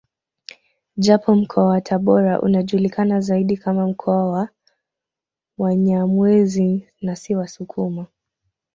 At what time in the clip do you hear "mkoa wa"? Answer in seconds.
1.35-1.81, 3.87-4.49